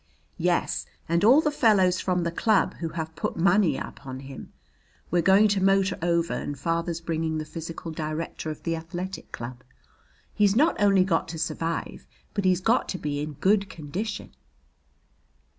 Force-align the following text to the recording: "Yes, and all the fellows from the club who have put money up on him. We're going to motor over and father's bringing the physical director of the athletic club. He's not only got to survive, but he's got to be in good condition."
"Yes, 0.39 0.87
and 1.07 1.23
all 1.23 1.41
the 1.41 1.51
fellows 1.51 1.99
from 2.01 2.23
the 2.23 2.31
club 2.31 2.73
who 2.79 2.89
have 2.89 3.15
put 3.15 3.37
money 3.37 3.77
up 3.77 4.03
on 4.03 4.21
him. 4.21 4.51
We're 5.11 5.21
going 5.21 5.47
to 5.49 5.63
motor 5.63 5.95
over 6.01 6.33
and 6.33 6.57
father's 6.57 6.99
bringing 6.99 7.37
the 7.37 7.45
physical 7.45 7.91
director 7.91 8.49
of 8.49 8.63
the 8.63 8.75
athletic 8.75 9.31
club. 9.31 9.63
He's 10.33 10.55
not 10.55 10.75
only 10.81 11.03
got 11.03 11.27
to 11.27 11.37
survive, 11.37 12.07
but 12.33 12.45
he's 12.45 12.61
got 12.61 12.89
to 12.89 12.97
be 12.97 13.19
in 13.21 13.33
good 13.33 13.69
condition." 13.69 14.31